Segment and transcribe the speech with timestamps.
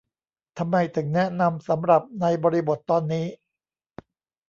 [0.57, 3.25] ทำไมถึงแนะนำสำหรับในบริบทตอนนี้